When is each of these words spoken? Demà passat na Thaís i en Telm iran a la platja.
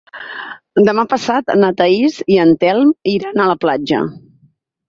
Demà 0.87 1.03
passat 1.11 1.53
na 1.59 1.69
Thaís 1.81 2.17
i 2.37 2.39
en 2.47 2.57
Telm 2.65 2.97
iran 3.15 3.45
a 3.45 3.49
la 3.55 3.59
platja. 3.67 4.05